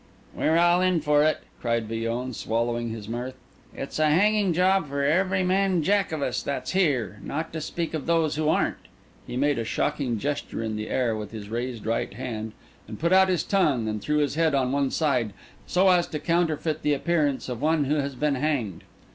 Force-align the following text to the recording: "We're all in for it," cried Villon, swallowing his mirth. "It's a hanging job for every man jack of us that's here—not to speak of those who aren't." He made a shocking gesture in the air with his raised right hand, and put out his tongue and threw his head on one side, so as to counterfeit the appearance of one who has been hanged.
"We're 0.33 0.57
all 0.57 0.81
in 0.81 0.99
for 1.01 1.21
it," 1.23 1.41
cried 1.59 1.87
Villon, 1.87 2.33
swallowing 2.33 2.89
his 2.89 3.07
mirth. 3.07 3.35
"It's 3.71 3.99
a 3.99 4.09
hanging 4.09 4.51
job 4.51 4.87
for 4.87 5.03
every 5.03 5.43
man 5.43 5.83
jack 5.83 6.11
of 6.11 6.23
us 6.23 6.41
that's 6.41 6.71
here—not 6.71 7.53
to 7.53 7.61
speak 7.61 7.93
of 7.93 8.07
those 8.07 8.33
who 8.35 8.49
aren't." 8.49 8.77
He 9.27 9.37
made 9.37 9.59
a 9.59 9.63
shocking 9.63 10.17
gesture 10.17 10.63
in 10.63 10.75
the 10.75 10.89
air 10.89 11.15
with 11.15 11.29
his 11.29 11.49
raised 11.49 11.85
right 11.85 12.11
hand, 12.15 12.53
and 12.87 12.97
put 12.99 13.13
out 13.13 13.29
his 13.29 13.43
tongue 13.43 13.87
and 13.87 14.01
threw 14.01 14.17
his 14.17 14.33
head 14.33 14.55
on 14.55 14.71
one 14.71 14.89
side, 14.89 15.33
so 15.67 15.87
as 15.89 16.07
to 16.07 16.19
counterfeit 16.19 16.81
the 16.81 16.95
appearance 16.95 17.47
of 17.47 17.61
one 17.61 17.83
who 17.83 17.97
has 17.97 18.15
been 18.15 18.33
hanged. 18.33 18.83